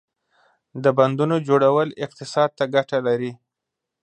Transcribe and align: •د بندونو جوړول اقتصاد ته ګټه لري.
•د 0.83 0.85
بندونو 0.97 1.35
جوړول 1.47 1.89
اقتصاد 2.05 2.49
ته 2.57 2.63
ګټه 2.75 2.97
لري. 3.07 3.31